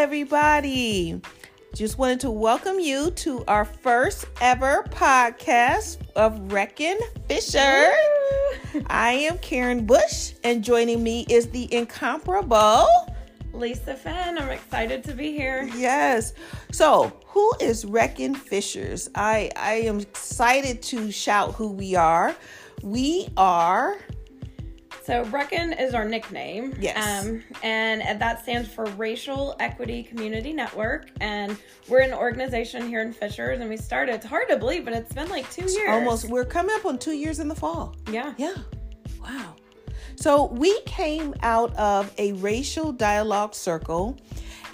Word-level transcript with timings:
everybody. 0.00 1.20
Just 1.74 1.98
wanted 1.98 2.20
to 2.20 2.30
welcome 2.30 2.80
you 2.80 3.10
to 3.10 3.44
our 3.44 3.66
first 3.66 4.24
ever 4.40 4.82
podcast 4.88 5.98
of 6.16 6.50
Reckin 6.50 6.98
Fisher. 7.28 7.92
I 8.86 9.12
am 9.12 9.36
Karen 9.40 9.84
Bush, 9.84 10.32
and 10.42 10.64
joining 10.64 11.02
me 11.02 11.26
is 11.28 11.48
the 11.50 11.72
incomparable 11.72 12.86
Lisa 13.52 13.94
Finn. 13.94 14.38
I'm 14.38 14.48
excited 14.48 15.04
to 15.04 15.12
be 15.12 15.32
here. 15.32 15.68
Yes. 15.76 16.32
So, 16.72 17.12
who 17.26 17.52
is 17.60 17.84
Reckin 17.84 18.34
Fishers? 18.34 19.10
I 19.14 19.50
I 19.54 19.74
am 19.82 20.00
excited 20.00 20.80
to 20.84 21.12
shout 21.12 21.52
who 21.56 21.70
we 21.72 21.94
are. 21.94 22.34
We 22.82 23.28
are 23.36 23.98
so 25.02 25.24
Reckin 25.24 25.72
is 25.72 25.94
our 25.94 26.04
nickname. 26.04 26.76
Yes. 26.80 27.26
Um, 27.26 27.42
and 27.62 28.20
that 28.20 28.42
stands 28.42 28.68
for 28.68 28.84
Racial 28.90 29.56
Equity 29.60 30.02
Community 30.02 30.52
Network. 30.52 31.10
And 31.20 31.56
we're 31.88 32.00
an 32.00 32.12
organization 32.12 32.88
here 32.88 33.00
in 33.00 33.12
Fishers, 33.12 33.60
and 33.60 33.68
we 33.68 33.76
started. 33.76 34.16
It's 34.16 34.26
hard 34.26 34.48
to 34.48 34.56
believe, 34.56 34.84
but 34.84 34.94
it's 34.94 35.12
been 35.12 35.28
like 35.28 35.50
two 35.50 35.70
years. 35.70 35.88
Almost. 35.88 36.28
We're 36.28 36.44
coming 36.44 36.74
up 36.76 36.84
on 36.84 36.98
two 36.98 37.12
years 37.12 37.40
in 37.40 37.48
the 37.48 37.54
fall. 37.54 37.96
Yeah. 38.10 38.34
Yeah. 38.36 38.54
Wow. 39.22 39.56
So 40.16 40.46
we 40.46 40.80
came 40.82 41.34
out 41.42 41.74
of 41.76 42.12
a 42.18 42.32
racial 42.34 42.92
dialogue 42.92 43.54
circle 43.54 44.18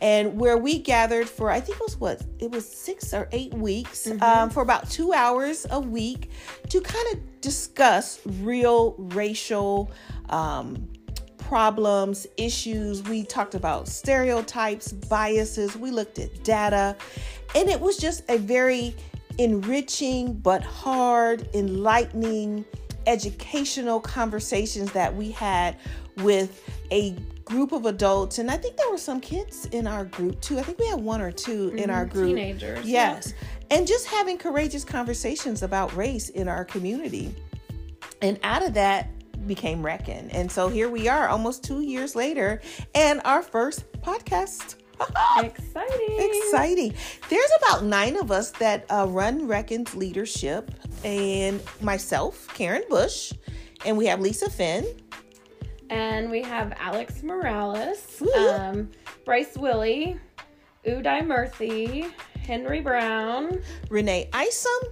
and 0.02 0.38
where 0.38 0.58
we 0.58 0.78
gathered 0.78 1.28
for 1.28 1.50
i 1.50 1.60
think 1.60 1.78
it 1.78 1.82
was 1.84 1.98
what 1.98 2.22
it 2.38 2.50
was 2.50 2.68
six 2.68 3.14
or 3.14 3.28
eight 3.32 3.52
weeks 3.54 4.06
mm-hmm. 4.06 4.22
um, 4.22 4.50
for 4.50 4.62
about 4.62 4.88
two 4.90 5.12
hours 5.12 5.66
a 5.70 5.80
week 5.80 6.30
to 6.68 6.80
kind 6.80 7.06
of 7.14 7.40
discuss 7.40 8.20
real 8.40 8.94
racial 8.98 9.90
um, 10.30 10.88
problems 11.38 12.26
issues. 12.36 13.02
We 13.04 13.24
talked 13.24 13.54
about 13.54 13.88
stereotypes 13.88 14.92
biases. 14.92 15.76
We 15.76 15.90
looked 15.90 16.18
at 16.18 16.42
data. 16.44 16.96
And 17.54 17.68
it 17.68 17.80
was 17.80 17.96
just 17.96 18.22
a 18.28 18.38
very 18.38 18.94
enriching 19.38 20.34
but 20.34 20.62
hard 20.62 21.48
enlightening 21.54 22.64
educational 23.06 24.00
conversations 24.00 24.92
that 24.92 25.14
we 25.14 25.30
had 25.30 25.76
with 26.16 26.62
a 26.90 27.12
group 27.44 27.72
of 27.72 27.86
adults. 27.86 28.38
And 28.38 28.50
i 28.50 28.56
think 28.56 28.76
there 28.76 28.90
were 28.90 28.98
some 28.98 29.20
kids 29.20 29.66
in 29.66 29.86
our 29.86 30.04
group 30.04 30.40
too. 30.40 30.58
I 30.58 30.62
think 30.62 30.78
we 30.78 30.88
had 30.88 31.00
one 31.00 31.20
or 31.20 31.30
2 31.30 31.50
mm-hmm. 31.50 31.78
in 31.78 31.90
our 31.90 32.04
group. 32.04 32.28
Teenagers 32.28 32.84
yes. 32.84 33.32
Yeah. 33.32 33.76
and 33.78 33.86
just 33.86 34.06
having 34.06 34.36
courageous 34.38 34.84
conversations 34.84 35.62
about 35.62 35.94
race 35.94 36.30
in 36.30 36.48
our 36.48 36.64
community. 36.64 37.34
And 38.22 38.40
out 38.42 38.66
of 38.66 38.74
that 38.74 39.10
became 39.46 39.84
Reckin. 39.84 40.30
And 40.30 40.50
so 40.50 40.68
here 40.68 40.88
we 40.88 41.08
are 41.08 41.28
almost 41.28 41.64
two 41.64 41.82
years 41.82 42.16
later 42.16 42.60
and 42.94 43.20
our 43.24 43.42
first 43.42 43.90
podcast. 44.00 44.76
Exciting. 45.38 46.16
Exciting. 46.18 46.94
There's 47.28 47.50
about 47.58 47.84
nine 47.84 48.16
of 48.16 48.30
us 48.30 48.50
that 48.52 48.86
uh, 48.90 49.06
run 49.08 49.46
Reckon's 49.46 49.94
leadership, 49.94 50.70
and 51.04 51.60
myself, 51.82 52.48
Karen 52.54 52.82
Bush, 52.88 53.32
and 53.84 53.98
we 53.98 54.06
have 54.06 54.20
Lisa 54.20 54.48
Finn 54.48 54.86
and 55.90 56.30
we 56.30 56.42
have 56.42 56.72
Alex 56.78 57.22
Morales, 57.22 58.22
um, 58.36 58.90
Bryce 59.24 59.56
Willie, 59.56 60.18
Uday 60.86 61.22
Murthy, 61.22 62.10
Henry 62.38 62.80
Brown, 62.80 63.60
Renee 63.88 64.28
Isom, 64.32 64.82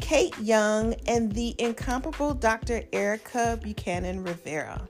Kate 0.00 0.38
Young, 0.38 0.94
and 1.06 1.32
the 1.32 1.54
incomparable 1.58 2.34
Dr. 2.34 2.82
Erica 2.92 3.58
Buchanan 3.62 4.22
Rivera. 4.22 4.86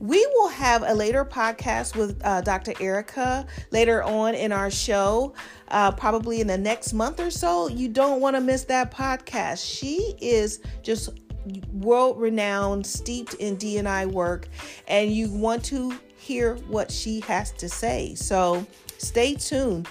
We 0.00 0.24
will 0.26 0.48
have 0.48 0.84
a 0.86 0.94
later 0.94 1.24
podcast 1.24 1.96
with 1.96 2.20
uh, 2.24 2.40
Dr. 2.42 2.72
Erica 2.80 3.46
later 3.72 4.04
on 4.04 4.34
in 4.34 4.52
our 4.52 4.70
show, 4.70 5.34
uh, 5.68 5.90
probably 5.92 6.40
in 6.40 6.46
the 6.46 6.58
next 6.58 6.92
month 6.92 7.18
or 7.18 7.30
so. 7.30 7.68
You 7.68 7.88
don't 7.88 8.20
want 8.20 8.36
to 8.36 8.40
miss 8.40 8.64
that 8.64 8.92
podcast. 8.92 9.64
She 9.64 10.14
is 10.20 10.60
just 10.82 11.10
world 11.72 12.20
renowned, 12.20 12.86
steeped 12.86 13.34
in 13.34 13.56
DNI 13.56 14.06
work, 14.06 14.48
and 14.86 15.12
you 15.12 15.32
want 15.32 15.64
to 15.66 15.98
hear 16.16 16.56
what 16.68 16.90
she 16.92 17.20
has 17.20 17.50
to 17.52 17.68
say. 17.68 18.14
So 18.14 18.66
stay 18.98 19.34
tuned 19.34 19.88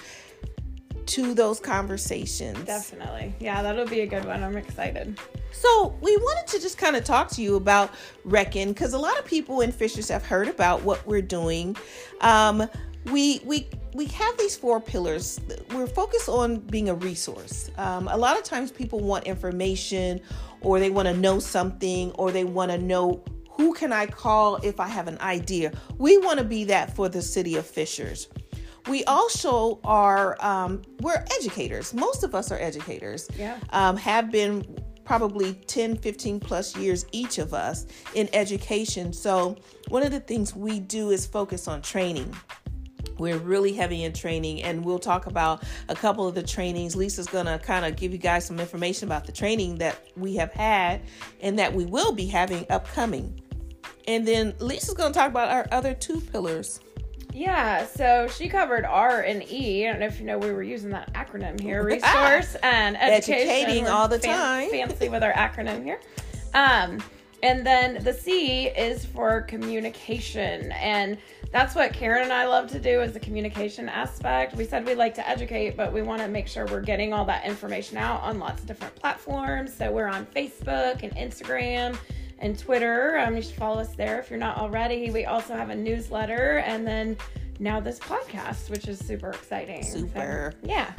to 1.07 1.33
those 1.33 1.59
conversations. 1.59 2.59
Definitely. 2.63 3.33
Yeah, 3.39 3.61
that'll 3.61 3.87
be 3.87 4.01
a 4.01 4.07
good 4.07 4.25
one. 4.25 4.43
I'm 4.43 4.57
excited. 4.57 5.19
So, 5.51 5.97
we 6.01 6.15
wanted 6.17 6.47
to 6.51 6.61
just 6.61 6.77
kind 6.77 6.95
of 6.95 7.03
talk 7.03 7.29
to 7.29 7.41
you 7.41 7.55
about 7.55 7.91
Reckin 8.23 8.69
because 8.69 8.93
a 8.93 8.99
lot 8.99 9.17
of 9.17 9.25
people 9.25 9.61
in 9.61 9.71
Fishers 9.71 10.09
have 10.09 10.25
heard 10.25 10.47
about 10.47 10.83
what 10.83 11.05
we're 11.07 11.21
doing. 11.21 11.75
Um, 12.21 12.69
we 13.11 13.41
we 13.45 13.67
we 13.93 14.05
have 14.05 14.37
these 14.37 14.55
four 14.55 14.79
pillars. 14.79 15.39
We're 15.73 15.87
focused 15.87 16.29
on 16.29 16.57
being 16.59 16.89
a 16.89 16.95
resource. 16.95 17.71
Um, 17.77 18.07
a 18.09 18.17
lot 18.17 18.37
of 18.37 18.43
times, 18.43 18.71
people 18.71 18.99
want 18.99 19.25
information 19.25 20.21
or 20.61 20.79
they 20.79 20.89
want 20.89 21.07
to 21.07 21.13
know 21.15 21.39
something 21.39 22.11
or 22.11 22.31
they 22.31 22.43
want 22.43 22.71
to 22.71 22.77
know 22.77 23.23
who 23.51 23.73
can 23.73 23.91
I 23.91 24.05
call 24.05 24.57
if 24.57 24.79
I 24.79 24.87
have 24.87 25.07
an 25.07 25.17
idea. 25.19 25.73
We 25.97 26.17
want 26.17 26.37
to 26.39 26.45
be 26.45 26.65
that 26.65 26.95
for 26.95 27.09
the 27.09 27.21
city 27.21 27.55
of 27.55 27.65
Fishers. 27.65 28.27
We 28.89 29.03
also 29.05 29.79
are 29.83 30.37
um, 30.39 30.81
we're 31.01 31.23
educators. 31.39 31.93
Most 31.93 32.23
of 32.23 32.33
us 32.33 32.51
are 32.51 32.59
educators. 32.59 33.27
Yeah. 33.37 33.57
Um, 33.71 33.97
have 33.97 34.31
been 34.31 34.65
probably 35.03 35.53
10, 35.53 35.97
15 35.97 36.39
plus 36.39 36.75
years 36.75 37.05
each 37.13 37.37
of 37.37 37.53
us 37.53 37.85
in 38.13 38.29
education. 38.33 39.13
So 39.13 39.55
one 39.87 40.03
of 40.03 40.11
the 40.11 40.19
things 40.19 40.53
we 40.53 40.81
do 40.81 41.11
is 41.11 41.25
focus 41.25 41.67
on 41.67 41.81
training. 41.81 42.35
We're 43.17 43.37
really 43.37 43.73
heavy 43.73 44.03
in 44.03 44.13
training, 44.13 44.63
and 44.63 44.83
we'll 44.83 44.99
talk 44.99 45.25
about 45.25 45.63
a 45.89 45.95
couple 45.95 46.27
of 46.27 46.35
the 46.35 46.43
trainings. 46.43 46.95
Lisa's 46.95 47.25
to 47.45 47.59
kind 47.63 47.85
of 47.85 47.95
give 47.95 48.11
you 48.11 48.17
guys 48.17 48.45
some 48.45 48.59
information 48.59 49.07
about 49.07 49.25
the 49.25 49.31
training 49.31 49.77
that 49.77 49.97
we 50.15 50.35
have 50.35 50.51
had 50.51 51.01
and 51.41 51.57
that 51.57 51.73
we 51.73 51.85
will 51.85 52.11
be 52.11 52.27
having 52.27 52.65
upcoming. 52.69 53.41
And 54.07 54.27
then 54.27 54.53
Lisa's 54.59 54.93
to 55.11 55.17
talk 55.17 55.29
about 55.29 55.49
our 55.49 55.67
other 55.71 55.93
two 55.93 56.21
pillars. 56.21 56.79
Yeah, 57.37 57.85
so 57.85 58.27
she 58.27 58.49
covered 58.49 58.83
R 58.83 59.21
and 59.21 59.43
E. 59.47 59.87
I 59.87 59.91
don't 59.91 59.99
know 59.99 60.07
if 60.07 60.19
you 60.19 60.25
know 60.25 60.39
we 60.39 60.51
were 60.51 60.63
using 60.63 60.89
that 60.89 61.13
acronym 61.13 61.61
here: 61.61 61.83
resource 61.85 62.55
and 62.63 62.97
education. 62.97 63.47
Educating 63.47 63.87
all 63.87 64.07
the 64.07 64.17
fan- 64.17 64.39
time. 64.39 64.69
Fancy 64.71 65.07
with 65.07 65.21
our 65.21 65.33
acronym 65.33 65.83
here. 65.83 65.99
Um, 66.55 66.97
and 67.43 67.63
then 67.63 68.03
the 68.03 68.11
C 68.11 68.69
is 68.69 69.05
for 69.05 69.41
communication. 69.41 70.71
And 70.71 71.19
that's 71.51 71.75
what 71.75 71.93
Karen 71.93 72.23
and 72.23 72.33
I 72.33 72.47
love 72.47 72.71
to 72.71 72.79
do 72.79 73.01
is 73.01 73.13
the 73.13 73.19
communication 73.19 73.87
aspect. 73.87 74.55
We 74.55 74.65
said 74.65 74.83
we 74.87 74.95
like 74.95 75.13
to 75.13 75.29
educate, 75.29 75.77
but 75.77 75.93
we 75.93 76.01
want 76.01 76.23
to 76.23 76.27
make 76.27 76.47
sure 76.47 76.65
we're 76.65 76.81
getting 76.81 77.13
all 77.13 77.25
that 77.25 77.45
information 77.45 77.97
out 77.97 78.23
on 78.23 78.39
lots 78.39 78.61
of 78.61 78.67
different 78.67 78.95
platforms. 78.95 79.71
So 79.71 79.91
we're 79.91 80.07
on 80.07 80.25
Facebook 80.25 81.03
and 81.03 81.15
Instagram 81.15 81.99
and 82.39 82.57
Twitter. 82.57 83.17
Um, 83.17 83.35
you 83.35 83.41
should 83.41 83.55
follow 83.55 83.79
us 83.79 83.95
there 83.95 84.19
if 84.19 84.29
you're 84.29 84.39
not 84.39 84.57
already. 84.57 85.11
We 85.11 85.25
also 85.25 85.55
have 85.55 85.69
a 85.69 85.75
newsletter 85.75 86.59
and 86.59 86.85
then 86.85 87.17
now 87.59 87.79
this 87.79 87.99
podcast, 87.99 88.69
which 88.69 88.87
is 88.87 88.99
super 88.99 89.29
exciting. 89.29 89.83
Super. 89.83 90.53
So, 90.61 90.67
yeah. 90.67 90.93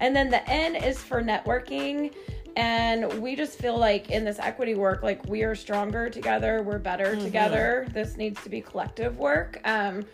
And 0.00 0.14
then 0.14 0.30
the 0.30 0.48
N 0.48 0.76
is 0.76 0.98
for 0.98 1.22
networking. 1.22 2.14
And 2.56 3.20
we 3.22 3.36
just 3.36 3.58
feel 3.58 3.78
like 3.78 4.10
in 4.10 4.24
this 4.24 4.38
equity 4.38 4.74
work, 4.74 5.02
like 5.02 5.24
we 5.26 5.44
are 5.44 5.54
stronger 5.54 6.10
together, 6.10 6.62
we're 6.62 6.78
better 6.78 7.12
mm-hmm. 7.14 7.24
together. 7.24 7.86
This 7.92 8.16
needs 8.16 8.42
to 8.42 8.48
be 8.48 8.60
collective 8.60 9.18
work. 9.18 9.60
Um, 9.64 10.04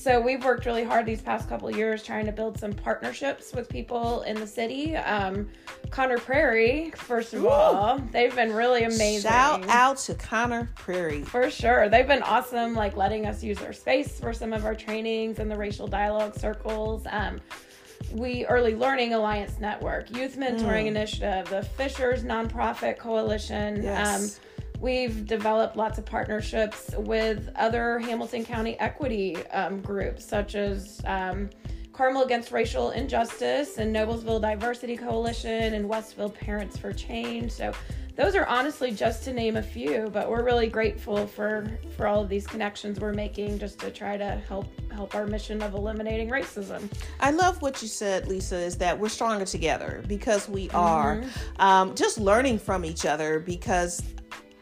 so 0.00 0.18
we've 0.18 0.42
worked 0.42 0.64
really 0.64 0.82
hard 0.82 1.04
these 1.04 1.20
past 1.20 1.46
couple 1.46 1.70
years 1.70 2.02
trying 2.02 2.24
to 2.24 2.32
build 2.32 2.58
some 2.58 2.72
partnerships 2.72 3.52
with 3.52 3.68
people 3.68 4.22
in 4.22 4.40
the 4.40 4.46
city. 4.46 4.96
Um, 4.96 5.48
Conner 5.90 6.16
Prairie, 6.16 6.90
first 6.96 7.34
of 7.34 7.44
Ooh. 7.44 7.48
all, 7.48 7.98
they've 8.10 8.34
been 8.34 8.54
really 8.54 8.84
amazing. 8.84 9.30
Shout 9.30 9.68
out 9.68 9.98
to 9.98 10.14
Conner 10.14 10.70
Prairie 10.74 11.22
for 11.22 11.50
sure. 11.50 11.90
They've 11.90 12.06
been 12.06 12.22
awesome, 12.22 12.74
like 12.74 12.96
letting 12.96 13.26
us 13.26 13.44
use 13.44 13.58
their 13.58 13.74
space 13.74 14.18
for 14.18 14.32
some 14.32 14.54
of 14.54 14.64
our 14.64 14.74
trainings 14.74 15.38
and 15.38 15.50
the 15.50 15.56
racial 15.56 15.86
dialogue 15.86 16.34
circles. 16.34 17.02
Um, 17.10 17.38
we 18.12 18.46
Early 18.46 18.74
Learning 18.74 19.12
Alliance 19.12 19.60
Network, 19.60 20.10
Youth 20.16 20.36
Mentoring 20.36 20.84
mm. 20.84 20.86
Initiative, 20.86 21.48
the 21.50 21.62
Fishers 21.62 22.24
Nonprofit 22.24 22.96
Coalition. 22.96 23.82
Yes. 23.82 24.38
Um, 24.38 24.44
we've 24.80 25.26
developed 25.26 25.76
lots 25.76 25.98
of 25.98 26.06
partnerships 26.06 26.90
with 26.96 27.50
other 27.56 27.98
Hamilton 27.98 28.44
County 28.44 28.78
equity 28.80 29.36
um, 29.48 29.80
groups, 29.80 30.24
such 30.24 30.54
as 30.54 31.00
um, 31.04 31.50
Carmel 31.92 32.22
Against 32.22 32.50
Racial 32.50 32.92
Injustice 32.92 33.76
and 33.76 33.94
Noblesville 33.94 34.40
Diversity 34.40 34.96
Coalition 34.96 35.74
and 35.74 35.88
Westfield 35.88 36.34
Parents 36.34 36.78
for 36.78 36.92
Change. 36.92 37.52
So 37.52 37.72
those 38.16 38.34
are 38.34 38.46
honestly 38.46 38.90
just 38.90 39.24
to 39.24 39.32
name 39.32 39.56
a 39.56 39.62
few, 39.62 40.08
but 40.12 40.28
we're 40.28 40.44
really 40.44 40.66
grateful 40.66 41.26
for 41.26 41.78
for 41.96 42.06
all 42.06 42.22
of 42.22 42.28
these 42.28 42.46
connections 42.46 43.00
we're 43.00 43.12
making 43.12 43.58
just 43.58 43.78
to 43.80 43.90
try 43.90 44.16
to 44.16 44.42
help 44.48 44.66
help 44.90 45.14
our 45.14 45.26
mission 45.26 45.62
of 45.62 45.74
eliminating 45.74 46.28
racism. 46.28 46.90
I 47.20 47.30
love 47.30 47.62
what 47.62 47.80
you 47.80 47.88
said, 47.88 48.28
Lisa, 48.28 48.56
is 48.56 48.76
that 48.78 48.98
we're 48.98 49.08
stronger 49.08 49.44
together 49.44 50.02
because 50.06 50.48
we 50.48 50.68
are 50.70 51.18
mm-hmm. 51.18 51.62
um, 51.62 51.94
just 51.94 52.18
learning 52.18 52.58
from 52.58 52.84
each 52.84 53.06
other 53.06 53.40
because 53.40 54.02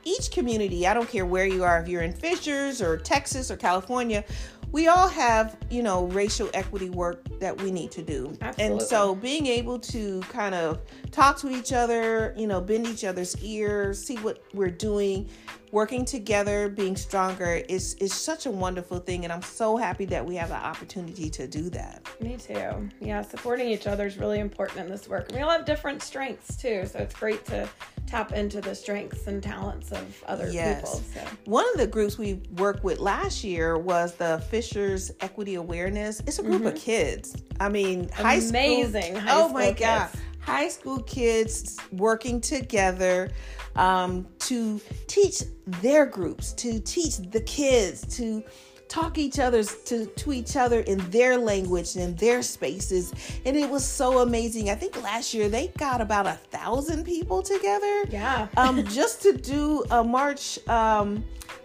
each 0.08 0.30
community, 0.30 0.86
I 0.86 0.94
don't 0.94 1.08
care 1.08 1.26
where 1.26 1.46
you 1.46 1.64
are, 1.64 1.80
if 1.80 1.88
you're 1.88 2.02
in 2.02 2.12
Fishers 2.12 2.80
or 2.80 2.96
Texas 2.96 3.50
or 3.50 3.56
California, 3.56 4.24
we 4.70 4.88
all 4.88 5.08
have, 5.08 5.56
you 5.70 5.82
know, 5.82 6.04
racial 6.06 6.50
equity 6.52 6.90
work 6.90 7.26
that 7.40 7.60
we 7.60 7.70
need 7.70 7.90
to 7.92 8.02
do. 8.02 8.36
Absolutely. 8.40 8.64
And 8.64 8.82
so 8.82 9.14
being 9.14 9.46
able 9.46 9.78
to 9.78 10.20
kind 10.22 10.54
of 10.54 10.80
talk 11.10 11.38
to 11.38 11.48
each 11.48 11.72
other, 11.72 12.34
you 12.36 12.46
know, 12.46 12.60
bend 12.60 12.86
each 12.86 13.04
other's 13.04 13.36
ears, 13.42 14.02
see 14.02 14.16
what 14.16 14.42
we're 14.52 14.70
doing, 14.70 15.28
working 15.72 16.04
together, 16.04 16.68
being 16.68 16.96
stronger 16.96 17.62
is 17.68 17.94
is 17.94 18.12
such 18.12 18.46
a 18.46 18.50
wonderful 18.50 18.98
thing 18.98 19.24
and 19.24 19.32
I'm 19.32 19.42
so 19.42 19.76
happy 19.76 20.04
that 20.06 20.24
we 20.24 20.36
have 20.36 20.48
the 20.48 20.56
opportunity 20.56 21.28
to 21.30 21.46
do 21.46 21.70
that. 21.70 22.06
Me 22.20 22.36
too. 22.36 22.88
Yeah, 23.00 23.22
supporting 23.22 23.68
each 23.68 23.86
other 23.86 24.06
is 24.06 24.16
really 24.18 24.40
important 24.40 24.80
in 24.80 24.88
this 24.88 25.08
work. 25.08 25.30
We 25.32 25.40
all 25.40 25.50
have 25.50 25.64
different 25.64 26.02
strengths 26.02 26.56
too, 26.56 26.86
so 26.86 26.98
it's 27.00 27.14
great 27.14 27.44
to 27.46 27.68
tap 28.06 28.32
into 28.32 28.60
the 28.62 28.74
strengths 28.74 29.26
and 29.26 29.42
talents 29.42 29.92
of 29.92 30.24
other 30.26 30.48
Yes. 30.50 30.80
people. 30.80 31.02
So 31.14 31.36
One 31.44 31.66
of 31.74 31.78
the 31.78 31.86
groups 31.86 32.16
we 32.16 32.40
worked 32.56 32.82
with 32.82 32.98
last 33.00 33.44
year 33.44 33.76
was 33.76 34.14
the 34.14 34.42
Fishers 34.50 35.10
Equity 35.20 35.56
Awareness. 35.56 36.20
It's 36.20 36.38
a 36.38 36.42
group 36.42 36.64
of 36.64 36.74
kids. 36.74 37.36
I 37.60 37.68
mean, 37.68 38.08
high 38.08 38.38
school. 38.40 38.60
Mm-hmm. 38.60 38.94
Amazing 38.96 39.14
high 39.16 39.34
oh 39.34 39.48
my 39.50 39.72
school 39.74 39.74
God. 39.86 40.10
kids. 40.10 40.22
High 40.40 40.68
school 40.68 41.02
kids 41.02 41.76
working 41.92 42.40
together 42.40 43.30
um, 43.76 44.26
to 44.48 44.80
teach 45.06 45.42
their 45.66 46.06
groups, 46.06 46.52
to 46.54 46.80
teach 46.80 47.18
the 47.18 47.40
kids, 47.42 48.16
to 48.16 48.42
talk 48.88 49.18
each 49.18 49.38
other's 49.38 49.82
to, 49.82 50.06
to 50.06 50.32
each 50.32 50.56
other 50.56 50.80
in 50.80 50.98
their 51.10 51.36
language 51.36 51.96
and 51.96 52.16
their 52.18 52.42
spaces. 52.42 53.12
And 53.44 53.56
it 53.56 53.68
was 53.68 53.86
so 53.86 54.20
amazing. 54.20 54.70
I 54.70 54.74
think 54.74 55.00
last 55.02 55.34
year 55.34 55.48
they 55.48 55.68
got 55.78 56.00
about 56.00 56.26
a 56.26 56.38
thousand 56.50 57.04
people 57.04 57.42
together. 57.42 58.04
Yeah. 58.08 58.48
um, 58.56 58.84
just 58.86 59.22
to 59.22 59.36
do 59.36 59.84
a 59.90 60.02
march 60.02 60.58
um, 60.68 61.24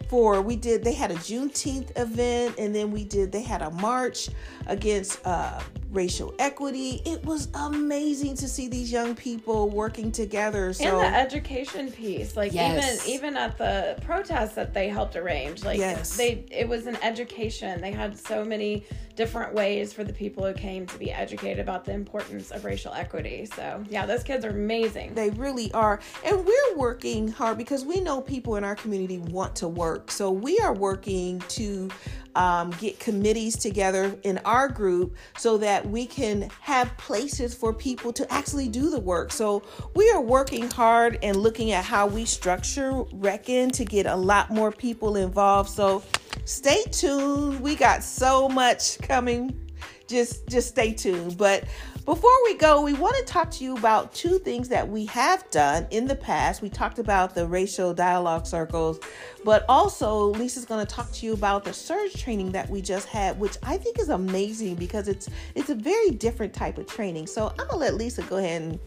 for 0.10 0.42
we 0.42 0.56
did 0.56 0.84
they 0.84 0.94
had 0.94 1.12
a 1.12 1.16
Juneteenth 1.16 1.98
event 1.98 2.56
and 2.60 2.76
then 2.76 2.92
we 2.92 3.04
did 3.04 3.32
they 3.32 3.42
had 3.42 3.62
a 3.62 3.72
march 3.72 4.30
against 4.68 5.26
uh, 5.26 5.62
racial 5.94 6.34
equity. 6.40 7.02
It 7.06 7.24
was 7.26 7.48
amazing 7.54 8.36
to 8.38 8.48
see 8.48 8.68
these 8.68 8.92
young 8.92 9.16
people 9.16 9.70
working 9.70 10.12
together. 10.12 10.74
So 10.74 11.00
and 11.02 11.14
the 11.14 11.18
education 11.20 11.92
piece 11.92 12.36
like 12.36 12.54
Yes. 12.54 13.08
even 13.08 13.14
even 13.14 13.38
at 13.38 13.58
the 13.58 13.98
protests 14.02 14.56
that 14.56 14.74
they 14.74 14.90
helped 14.90 15.16
arrange 15.16 15.64
like 15.64 15.78
Yes. 15.78 16.18
they 16.18 16.44
it 16.52 16.68
was 16.68 16.88
an 16.88 16.98
education 17.02 17.80
they 17.82 17.92
had 17.92 18.18
so 18.18 18.44
many 18.44 18.84
different 19.16 19.54
ways 19.54 19.94
for 19.94 20.04
the 20.04 20.12
people 20.14 20.44
who 20.44 20.54
came 20.54 20.88
to 20.88 20.98
be 20.98 21.12
educated 21.12 21.60
about 21.60 21.86
the 21.86 21.92
importance 21.94 22.50
of 22.50 22.66
racial 22.66 22.92
equity 22.94 23.46
so 23.56 23.84
yeah 23.88 24.08
those 24.08 24.24
kids 24.24 24.44
are 24.44 24.50
amazing 24.50 25.14
They 25.14 25.30
really 25.32 25.72
are. 25.74 26.00
And 26.26 26.44
we're 26.46 26.76
working 26.76 27.28
hard 27.28 27.58
because 27.58 27.86
we 27.86 28.00
know 28.02 28.22
people 28.22 28.56
in 28.56 28.64
our 28.64 28.76
community 28.76 29.20
want 29.20 29.56
to 29.58 29.68
work. 29.68 30.10
So 30.10 30.32
we 30.32 30.58
are 30.60 30.74
working 30.74 31.40
to 31.50 31.90
um, 32.36 32.72
get 32.80 33.00
committees 33.00 33.56
together 33.56 34.18
in 34.24 34.40
our 34.40 34.68
group 34.68 35.16
so 35.38 35.58
that 35.58 35.88
we 35.88 36.06
can 36.06 36.50
have 36.62 36.96
places 36.98 37.54
for 37.54 37.74
people 37.74 38.14
to 38.14 38.32
actually 38.34 38.68
do 38.68 38.90
the 38.90 39.00
work. 39.00 39.32
So 39.32 39.64
we 39.96 40.10
are 40.12 40.22
working 40.22 40.70
hard 40.70 41.20
and 41.24 41.38
looking 41.38 41.72
at 41.72 41.86
how 41.86 42.08
we 42.08 42.26
structure 42.26 43.04
Reckon 43.14 43.70
to 43.72 43.86
get 43.86 44.06
a 44.06 44.16
lot 44.16 44.50
more 44.50 44.72
people 44.72 45.16
involved. 45.16 45.70
So 45.70 46.04
stay 46.46 46.84
tuned. 46.92 47.60
We 47.60 47.76
got 47.76 48.04
so 48.04 48.50
much 48.50 49.00
coming 49.00 49.63
just 50.08 50.48
just 50.48 50.70
stay 50.70 50.94
tuned. 50.94 51.38
But 51.38 51.66
before 52.06 52.44
we 52.44 52.56
go 52.56 52.82
we 52.82 52.94
want 52.94 53.16
to 53.16 53.24
talk 53.24 53.50
to 53.50 53.64
you 53.64 53.78
about 53.78 54.14
two 54.14 54.38
things 54.40 54.68
that 54.70 54.88
we 54.88 55.06
have 55.06 55.50
done 55.52 55.88
in 55.92 56.06
the 56.06 56.16
past. 56.16 56.62
We 56.62 56.70
talked 56.70 57.00
about 57.00 57.34
the 57.34 57.48
racial 57.48 57.94
dialogue 57.94 58.46
circles 58.46 59.00
but 59.46 59.66
also 59.70 60.26
lisa's 60.26 60.66
going 60.66 60.86
to 60.86 60.96
talk 60.96 61.12
to 61.12 61.26
you 61.26 61.34
about 61.34 61.64
the 61.64 61.72
SURJ 61.72 62.18
training 62.18 62.52
that 62.52 62.70
we 62.70 62.82
just 62.82 63.08
had 63.08 63.40
which 63.40 63.58
i 63.64 63.78
think 63.78 64.00
is 64.00 64.10
amazing 64.10 64.76
because 64.76 65.08
it's 65.08 65.30
it's 65.56 65.70
a 65.70 65.76
very 65.76 66.10
different 66.12 66.54
type 66.54 66.78
of 66.78 66.88
training. 66.88 67.28
So 67.28 67.48
i'm 67.48 67.56
going 67.56 67.70
to 67.70 67.78
let 67.78 67.96
lisa 67.96 68.22
go 68.24 68.38
ahead 68.38 68.62
and 68.62 68.80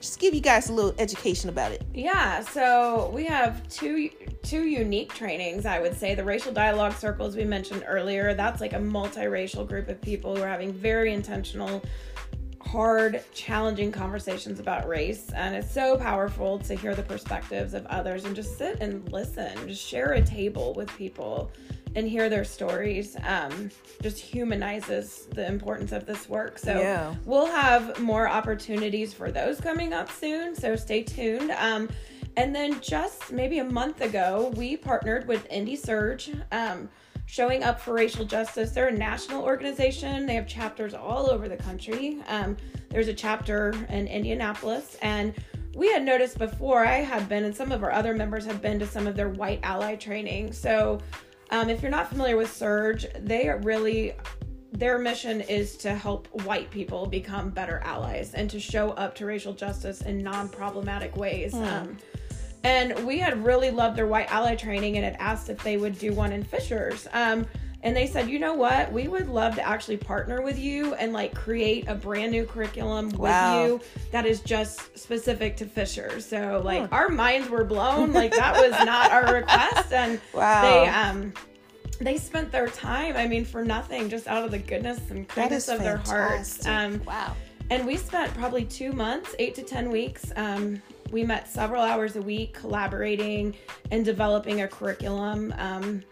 just 0.00 0.18
give 0.18 0.34
you 0.34 0.40
guys 0.40 0.68
a 0.68 0.72
little 0.72 0.94
education 0.98 1.48
about 1.48 1.72
it 1.72 1.82
Yeah, 1.92 2.40
so 2.40 3.10
we 3.14 3.24
have 3.26 3.66
two 3.68 4.10
two 4.42 4.66
unique 4.66 5.12
trainings, 5.14 5.64
I 5.64 5.80
would 5.80 5.96
say. 5.96 6.14
The 6.14 6.24
racial 6.24 6.52
dialogue 6.52 6.92
circles 6.92 7.34
we 7.34 7.44
mentioned 7.44 7.84
earlier, 7.86 8.34
that's 8.34 8.60
like 8.60 8.74
a 8.74 8.78
multiracial 8.78 9.66
group 9.66 9.88
of 9.88 10.00
people 10.00 10.36
who 10.36 10.42
are 10.42 10.48
having 10.48 10.72
very 10.72 11.14
intentional 11.14 11.82
hard, 12.60 13.22
challenging 13.32 13.92
conversations 13.92 14.58
about 14.58 14.88
race. 14.88 15.30
And 15.34 15.54
it's 15.54 15.72
so 15.72 15.96
powerful 15.96 16.58
to 16.60 16.74
hear 16.74 16.94
the 16.94 17.02
perspectives 17.02 17.74
of 17.74 17.86
others 17.86 18.24
and 18.24 18.34
just 18.34 18.58
sit 18.58 18.80
and 18.80 19.10
listen, 19.12 19.56
just 19.68 19.86
share 19.86 20.12
a 20.12 20.22
table 20.22 20.74
with 20.74 20.88
people 20.96 21.50
and 21.94 22.08
hear 22.08 22.28
their 22.28 22.44
stories. 22.44 23.16
Um, 23.26 23.70
just 24.02 24.18
humanizes 24.18 25.26
the 25.32 25.46
importance 25.46 25.92
of 25.92 26.06
this 26.06 26.28
work. 26.28 26.58
So 26.58 26.78
Yeah. 26.78 27.14
we'll 27.24 27.46
have 27.46 28.00
more 28.00 28.28
opportunities 28.28 29.12
for 29.12 29.30
those 29.30 29.60
coming 29.60 29.92
up 29.92 30.10
soon. 30.10 30.54
So 30.54 30.76
stay 30.76 31.02
tuned. 31.02 31.52
Um, 31.52 31.88
and 32.36 32.54
then 32.54 32.80
just 32.80 33.32
maybe 33.32 33.58
a 33.58 33.64
month 33.64 34.00
ago, 34.00 34.52
we 34.56 34.76
partnered 34.76 35.28
with 35.28 35.46
Indy 35.50 35.76
SURJ. 35.76 36.42
Um, 36.52 36.88
showing 37.26 37.64
up 37.64 37.80
for 37.80 37.94
racial 37.94 38.24
justice. 38.24 38.72
They're 38.72 38.88
a 38.88 38.92
national 38.92 39.42
organization. 39.44 40.26
They 40.26 40.34
have 40.34 40.46
chapters 40.46 40.92
all 40.92 41.30
over 41.30 41.48
the 41.48 41.56
country. 41.56 42.18
Um, 42.28 42.56
there's 42.90 43.08
a 43.08 43.14
chapter 43.14 43.72
in 43.88 44.06
Indianapolis, 44.08 44.98
and 45.00 45.32
we 45.74 45.90
had 45.90 46.02
noticed 46.04 46.38
before 46.38 46.84
I 46.84 46.96
had 46.96 47.28
been, 47.28 47.44
and 47.44 47.56
some 47.56 47.72
of 47.72 47.82
our 47.82 47.90
other 47.92 48.14
members 48.14 48.44
have 48.44 48.60
been 48.60 48.78
to 48.78 48.86
some 48.86 49.06
of 49.06 49.16
their 49.16 49.30
white 49.30 49.60
ally 49.62 49.96
training. 49.96 50.52
So, 50.52 51.00
um, 51.54 51.70
if 51.70 51.82
you're 51.82 51.90
not 51.90 52.08
familiar 52.08 52.36
with 52.36 52.48
SURJ, 52.48 53.24
they 53.24 53.48
are 53.48 53.58
really 53.58 54.14
their 54.72 54.98
mission 54.98 55.40
is 55.42 55.76
to 55.76 55.94
help 55.94 56.26
white 56.42 56.68
people 56.68 57.06
become 57.06 57.48
better 57.50 57.80
allies 57.84 58.34
and 58.34 58.50
to 58.50 58.58
show 58.58 58.90
up 58.90 59.14
to 59.14 59.24
racial 59.24 59.52
justice 59.52 60.02
in 60.02 60.18
non-problematic 60.18 61.16
ways. 61.16 61.54
Um, 61.54 61.96
and 62.64 63.06
we 63.06 63.20
had 63.20 63.44
really 63.44 63.70
loved 63.70 63.96
their 63.96 64.08
white 64.08 64.28
ally 64.32 64.56
training 64.56 64.96
and 64.96 65.04
had 65.04 65.16
asked 65.20 65.48
if 65.48 65.62
they 65.62 65.76
would 65.76 65.96
do 65.96 66.12
one 66.12 66.32
in 66.32 66.42
Fishers. 66.42 67.06
Um, 67.12 67.46
and 67.84 67.94
they 67.94 68.06
said, 68.06 68.28
you 68.28 68.38
know 68.38 68.54
what? 68.54 68.90
We 68.92 69.06
would 69.08 69.28
love 69.28 69.54
to 69.56 69.62
actually 69.66 69.98
partner 69.98 70.40
with 70.42 70.58
you 70.58 70.94
and 70.94 71.12
like 71.12 71.34
create 71.34 71.86
a 71.86 71.94
brand 71.94 72.32
new 72.32 72.44
curriculum 72.46 73.10
Wow. 73.10 73.62
with 73.62 73.70
you 73.70 73.80
that 74.10 74.26
is 74.26 74.40
just 74.40 74.98
specific 74.98 75.56
to 75.58 75.66
Fisher. 75.66 76.18
So 76.20 76.60
like 76.64 76.90
our 76.92 77.08
minds 77.10 77.48
were 77.50 77.64
blown. 77.64 78.12
Like 78.12 78.32
that 78.32 78.54
was 78.56 78.72
not 78.86 79.12
our 79.12 79.34
request. 79.34 79.92
And 79.92 80.20
Wow. 80.32 80.62
they 80.62 80.88
um 80.88 81.32
they 82.00 82.16
spent 82.16 82.50
their 82.50 82.66
time, 82.66 83.16
I 83.16 83.28
mean, 83.28 83.44
for 83.44 83.64
nothing, 83.64 84.08
just 84.08 84.26
out 84.26 84.44
of 84.44 84.50
the 84.50 84.58
goodness 84.58 84.98
and 85.10 85.28
kindness 85.28 85.68
of 85.68 85.78
their 85.80 85.98
hearts. 85.98 86.66
Um, 86.66 87.00
wow 87.06 87.34
and 87.70 87.86
we 87.86 87.96
spent 87.96 88.32
probably 88.34 88.64
two 88.64 88.92
months, 88.92 89.34
eight 89.38 89.54
to 89.54 89.62
10 89.62 89.90
weeks. 89.90 90.30
Um, 90.36 90.82
we 91.10 91.24
met 91.24 91.48
several 91.48 91.80
hours 91.82 92.16
a 92.16 92.20
week 92.20 92.52
collaborating 92.52 93.54
and 93.90 94.04
developing 94.04 94.60
a 94.62 94.68
curriculum 94.68 95.54
um, 95.56 96.02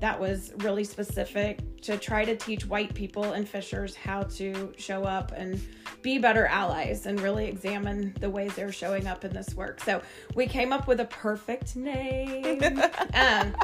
that 0.00 0.18
was 0.18 0.52
really 0.58 0.84
specific 0.84 1.60
to 1.82 1.96
try 1.96 2.24
to 2.24 2.36
teach 2.36 2.66
white 2.66 2.92
people 2.94 3.32
and 3.32 3.48
fishers 3.48 3.94
how 3.94 4.22
to 4.22 4.72
show 4.76 5.04
up 5.04 5.32
and 5.36 5.60
be 6.02 6.18
better 6.18 6.46
allies 6.46 7.06
and 7.06 7.20
really 7.20 7.46
examine 7.46 8.14
the 8.20 8.28
ways 8.28 8.54
they're 8.54 8.72
showing 8.72 9.06
up 9.06 9.24
in 9.24 9.32
this 9.32 9.54
work. 9.54 9.80
So 9.80 10.00
we 10.34 10.46
came 10.46 10.72
up 10.72 10.86
with 10.86 11.00
a 11.00 11.04
perfect 11.04 11.76
name. 11.76 12.62
um, 13.14 13.54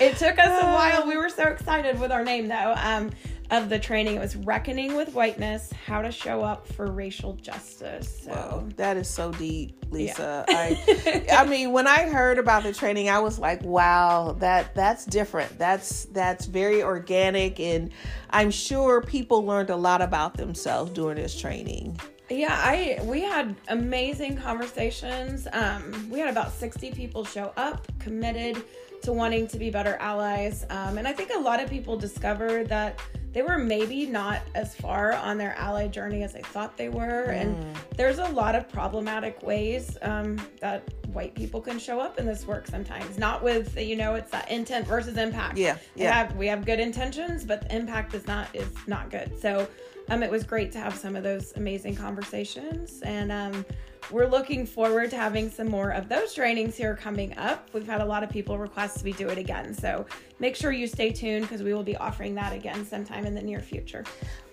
it 0.00 0.16
took 0.16 0.38
us 0.38 0.62
a 0.62 0.66
while. 0.66 1.06
We 1.06 1.16
were 1.16 1.30
so 1.30 1.44
excited 1.44 1.98
with 1.98 2.12
our 2.12 2.24
name, 2.24 2.48
though. 2.48 2.74
Um, 2.76 3.10
of 3.50 3.68
the 3.68 3.78
training, 3.78 4.16
it 4.16 4.20
was 4.20 4.36
reckoning 4.36 4.94
with 4.94 5.14
whiteness, 5.14 5.72
how 5.86 6.02
to 6.02 6.10
show 6.10 6.42
up 6.42 6.66
for 6.68 6.90
racial 6.90 7.34
justice. 7.34 8.24
So 8.24 8.30
Wow, 8.30 8.68
that 8.76 8.96
is 8.96 9.08
so 9.08 9.32
deep, 9.32 9.74
Lisa. 9.90 10.44
I, 10.48 11.24
I 11.32 11.46
mean, 11.46 11.72
when 11.72 11.86
I 11.86 12.08
heard 12.08 12.38
about 12.38 12.62
the 12.62 12.72
training, 12.72 13.08
I 13.08 13.20
was 13.20 13.38
like, 13.38 13.62
"Wow, 13.62 14.36
that 14.40 14.74
that's 14.74 15.06
different. 15.06 15.58
That's 15.58 16.04
that's 16.06 16.46
very 16.46 16.82
organic." 16.82 17.58
And 17.58 17.90
I'm 18.30 18.50
sure 18.50 19.00
people 19.00 19.44
learned 19.44 19.70
a 19.70 19.76
lot 19.76 20.02
about 20.02 20.36
themselves 20.36 20.92
during 20.92 21.16
this 21.16 21.38
training. 21.38 21.98
Yeah, 22.28 22.60
I 22.62 23.00
we 23.04 23.22
had 23.22 23.56
amazing 23.68 24.36
conversations. 24.36 25.48
Um, 25.52 26.08
we 26.10 26.18
had 26.18 26.28
about 26.28 26.52
sixty 26.52 26.90
people 26.90 27.24
show 27.24 27.52
up, 27.56 27.86
committed 27.98 28.62
to 29.00 29.12
wanting 29.12 29.46
to 29.46 29.58
be 29.58 29.70
better 29.70 29.96
allies, 30.00 30.66
um, 30.68 30.98
and 30.98 31.08
I 31.08 31.14
think 31.14 31.30
a 31.34 31.38
lot 31.38 31.62
of 31.62 31.70
people 31.70 31.96
discovered 31.96 32.68
that 32.68 33.00
they 33.32 33.42
were 33.42 33.58
maybe 33.58 34.06
not 34.06 34.42
as 34.54 34.74
far 34.74 35.12
on 35.12 35.38
their 35.38 35.54
ally 35.58 35.86
journey 35.88 36.22
as 36.22 36.32
they 36.32 36.42
thought 36.42 36.76
they 36.76 36.88
were, 36.88 37.24
and 37.24 37.64
there's 37.96 38.18
a 38.18 38.28
lot 38.28 38.54
of 38.54 38.68
problematic 38.68 39.42
ways 39.42 39.96
um, 40.02 40.40
that 40.60 40.82
white 41.12 41.34
people 41.34 41.60
can 41.60 41.78
show 41.78 42.00
up 42.00 42.18
in 42.18 42.26
this 42.26 42.46
work 42.46 42.66
sometimes. 42.66 43.18
Not 43.18 43.42
with 43.42 43.78
you 43.78 43.96
know 43.96 44.14
it's 44.14 44.30
that 44.30 44.50
intent 44.50 44.86
versus 44.86 45.16
impact. 45.16 45.58
Yeah, 45.58 45.78
yeah. 45.94 46.12
have- 46.12 46.36
we 46.36 46.46
have 46.46 46.64
good 46.64 46.80
intentions, 46.80 47.44
but 47.44 47.62
the 47.62 47.74
impact 47.74 48.14
is 48.14 48.26
not 48.26 48.48
is 48.54 48.68
not 48.86 49.10
good. 49.10 49.38
So 49.40 49.68
um, 50.08 50.22
it 50.22 50.30
was 50.30 50.44
great 50.44 50.72
to 50.72 50.78
have 50.78 50.96
some 50.96 51.16
of 51.16 51.22
those 51.22 51.52
amazing 51.56 51.94
conversations, 51.96 53.02
and 53.02 53.30
um, 53.30 53.64
we're 54.10 54.26
looking 54.26 54.64
forward 54.64 55.10
to 55.10 55.16
having 55.16 55.50
some 55.50 55.68
more 55.68 55.90
of 55.90 56.08
those 56.08 56.32
trainings 56.32 56.76
here 56.76 56.96
coming 56.96 57.36
up. 57.36 57.68
We've 57.74 57.86
had 57.86 58.00
a 58.00 58.04
lot 58.04 58.22
of 58.22 58.30
people 58.30 58.56
request 58.56 59.04
we 59.04 59.12
do 59.12 59.28
it 59.28 59.36
again. 59.36 59.74
So 59.74 60.06
make 60.38 60.56
sure 60.56 60.72
you 60.72 60.86
stay 60.86 61.12
tuned 61.12 61.42
because 61.42 61.62
we 61.62 61.74
will 61.74 61.82
be 61.82 61.96
offering 61.96 62.34
that 62.36 62.54
again 62.54 62.86
sometime 62.86 63.26
in 63.26 63.34
the 63.34 63.42
near 63.42 63.60
future. 63.60 64.04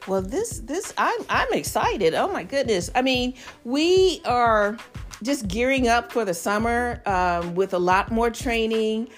Well, 0.07 0.21
this 0.21 0.59
this 0.59 0.93
I'm 0.97 1.19
I'm 1.29 1.53
excited. 1.53 2.13
Oh 2.15 2.27
my 2.27 2.43
goodness. 2.43 2.91
I 2.95 3.01
mean, 3.01 3.33
we 3.63 4.21
are 4.25 4.77
just 5.25 5.47
gearing 5.47 5.87
up 5.87 6.11
for 6.11 6.23
the 6.23 6.33
summer 6.33 7.01
um, 7.05 7.55
with 7.55 7.73
a 7.73 7.79
lot 7.79 8.11
more 8.11 8.29
training. 8.29 9.09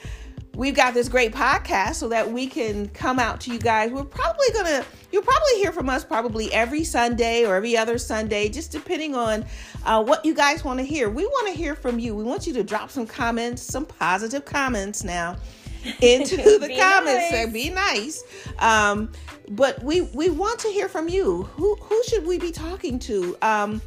We've 0.55 0.73
got 0.73 0.95
this 0.95 1.07
great 1.07 1.33
podcast 1.33 1.95
so 1.95 2.07
that 2.09 2.31
we 2.31 2.47
can 2.47 2.87
come 2.89 3.19
out 3.19 3.41
to 3.41 3.51
you 3.51 3.59
guys. 3.59 3.91
We're 3.91 4.05
probably 4.05 4.47
gonna 4.53 4.83
you'll 5.11 5.21
probably 5.21 5.57
hear 5.57 5.71
from 5.71 5.89
us 5.89 6.03
probably 6.03 6.51
every 6.51 6.83
Sunday 6.83 7.45
or 7.45 7.55
every 7.55 7.77
other 7.77 7.99
Sunday, 7.99 8.49
just 8.49 8.71
depending 8.71 9.13
on 9.13 9.45
uh, 9.85 10.03
what 10.03 10.25
you 10.25 10.33
guys 10.33 10.63
want 10.63 10.79
to 10.79 10.85
hear. 10.85 11.09
We 11.09 11.25
want 11.25 11.47
to 11.49 11.53
hear 11.53 11.75
from 11.75 11.99
you. 11.99 12.15
We 12.15 12.23
want 12.23 12.47
you 12.47 12.53
to 12.53 12.63
drop 12.63 12.89
some 12.89 13.05
comments, 13.05 13.61
some 13.61 13.85
positive 13.85 14.45
comments 14.45 15.03
now 15.03 15.37
into 16.01 16.37
the 16.37 16.75
comments. 16.79 17.31
Nice. 17.31 17.53
be 17.53 17.69
nice. 17.69 18.23
Um, 18.57 19.11
but 19.49 19.81
we 19.83 20.01
we 20.13 20.29
want 20.29 20.59
to 20.61 20.69
hear 20.69 20.89
from 20.89 21.07
you. 21.07 21.43
Who 21.43 21.75
who 21.75 22.03
should 22.07 22.25
we 22.25 22.39
be 22.39 22.51
talking 22.51 22.97
to? 22.99 23.37
Um, 23.41 23.81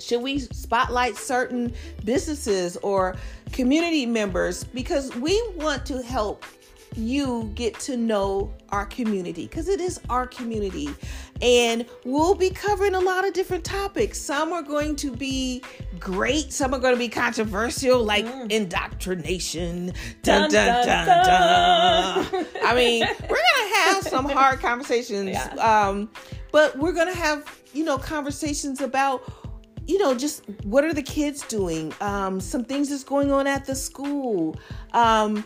should 0.00 0.22
we 0.22 0.40
spotlight 0.40 1.16
certain 1.16 1.72
businesses 2.04 2.76
or 2.78 3.16
community 3.52 4.06
members? 4.06 4.64
Because 4.64 5.14
we 5.16 5.40
want 5.56 5.86
to 5.86 6.02
help 6.02 6.44
you 6.96 7.50
get 7.54 7.78
to 7.78 7.96
know 7.96 8.52
our 8.70 8.84
community 8.86 9.46
because 9.46 9.68
it 9.68 9.80
is 9.80 10.00
our 10.08 10.26
community. 10.26 10.88
And 11.40 11.86
we'll 12.04 12.34
be 12.34 12.50
covering 12.50 12.94
a 12.94 13.00
lot 13.00 13.26
of 13.26 13.32
different 13.32 13.64
topics. 13.64 14.20
Some 14.20 14.52
are 14.52 14.62
going 14.62 14.96
to 14.96 15.12
be 15.12 15.62
great, 15.98 16.52
some 16.52 16.74
are 16.74 16.78
going 16.78 16.94
to 16.94 16.98
be 16.98 17.08
controversial, 17.08 18.02
like 18.04 18.26
mm. 18.26 18.50
indoctrination. 18.50 19.92
Dun, 20.22 20.50
dun, 20.50 20.86
dun, 20.86 21.06
dun. 21.06 22.46
I 22.64 22.74
mean, 22.74 23.06
we're 23.22 23.28
going 23.28 23.68
to 23.68 23.74
have 23.76 24.02
some 24.02 24.28
hard 24.28 24.60
conversations. 24.60 25.30
Yeah. 25.30 25.54
Um, 25.54 26.10
but 26.52 26.76
we're 26.76 26.92
going 26.92 27.08
to 27.08 27.18
have, 27.18 27.60
you 27.72 27.84
know, 27.84 27.96
conversations 27.96 28.80
about 28.80 29.22
you 29.90 29.98
know, 29.98 30.14
just 30.14 30.48
what 30.62 30.84
are 30.84 30.94
the 30.94 31.02
kids 31.02 31.42
doing? 31.48 31.92
Um, 32.00 32.40
some 32.40 32.64
things 32.64 32.90
that's 32.90 33.02
going 33.02 33.32
on 33.32 33.48
at 33.48 33.64
the 33.66 33.74
school. 33.74 34.56
Um, 34.92 35.44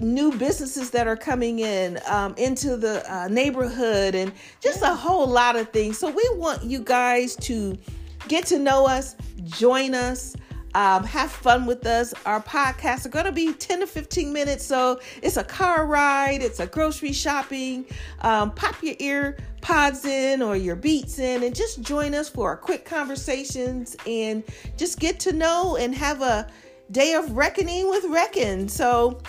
new 0.00 0.32
businesses 0.36 0.90
that 0.90 1.06
are 1.06 1.16
coming 1.16 1.60
in 1.60 2.00
um, 2.08 2.34
into 2.36 2.76
the 2.76 3.08
uh, 3.10 3.28
neighborhood 3.28 4.16
and 4.16 4.32
just 4.60 4.82
a 4.82 4.92
whole 4.92 5.26
lot 5.26 5.54
of 5.54 5.68
things. 5.70 5.98
So 5.98 6.10
we 6.10 6.28
want 6.32 6.64
you 6.64 6.80
guys 6.80 7.36
to 7.36 7.78
get 8.26 8.44
to 8.46 8.58
know 8.58 8.86
us, 8.86 9.14
join 9.44 9.94
us. 9.94 10.34
Um, 10.74 11.04
have 11.04 11.30
fun 11.30 11.66
with 11.66 11.86
us. 11.86 12.12
Our 12.26 12.42
podcasts 12.42 13.06
are 13.06 13.10
going 13.10 13.26
to 13.26 13.32
be 13.32 13.52
10 13.52 13.80
to 13.80 13.86
15 13.86 14.32
minutes. 14.32 14.64
So 14.64 15.00
it's 15.22 15.36
a 15.36 15.44
car 15.44 15.86
ride, 15.86 16.42
it's 16.42 16.60
a 16.60 16.66
grocery 16.66 17.12
shopping. 17.12 17.86
Um, 18.20 18.50
pop 18.50 18.82
your 18.82 18.96
ear 18.98 19.36
pods 19.60 20.04
in 20.04 20.42
or 20.42 20.56
your 20.56 20.76
beats 20.76 21.18
in 21.18 21.42
and 21.42 21.54
just 21.54 21.80
join 21.80 22.14
us 22.14 22.28
for 22.28 22.50
our 22.50 22.56
quick 22.56 22.84
conversations 22.84 23.96
and 24.06 24.42
just 24.76 24.98
get 24.98 25.18
to 25.20 25.32
know 25.32 25.76
and 25.76 25.94
have 25.94 26.20
a 26.20 26.48
day 26.90 27.14
of 27.14 27.30
reckoning 27.32 27.88
with 27.88 28.04
Reckon. 28.04 28.68
So 28.68 29.20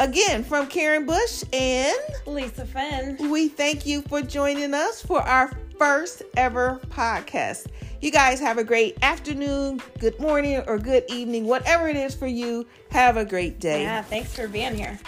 Again, 0.00 0.44
from 0.44 0.68
Karen 0.68 1.06
Bush 1.06 1.42
and 1.52 1.96
Lisa 2.24 2.64
Finn, 2.64 3.16
we 3.30 3.48
thank 3.48 3.84
you 3.84 4.02
for 4.02 4.22
joining 4.22 4.72
us 4.72 5.02
for 5.02 5.20
our 5.20 5.50
first 5.76 6.22
ever 6.36 6.80
podcast. 6.88 7.66
You 8.00 8.12
guys 8.12 8.38
have 8.38 8.58
a 8.58 8.64
great 8.64 8.96
afternoon, 9.02 9.82
good 9.98 10.20
morning, 10.20 10.62
or 10.68 10.78
good 10.78 11.02
evening, 11.08 11.46
whatever 11.46 11.88
it 11.88 11.96
is 11.96 12.14
for 12.14 12.28
you. 12.28 12.64
Have 12.92 13.16
a 13.16 13.24
great 13.24 13.58
day. 13.58 13.82
Yeah, 13.82 14.02
thanks 14.02 14.32
for 14.32 14.46
being 14.46 14.76
here. 14.76 15.00